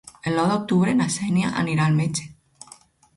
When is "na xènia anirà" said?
1.01-1.85